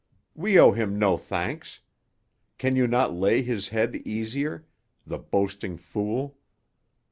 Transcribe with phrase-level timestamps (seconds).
[0.33, 1.81] We owe him no thanks.
[2.57, 6.39] Can you not lay his head easier—the boasting fool!